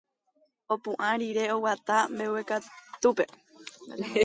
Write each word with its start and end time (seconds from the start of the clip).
Opu'ã 0.73 1.09
rire 1.21 1.43
oguata 1.55 1.95
mbeguekatúpe. 2.13 3.23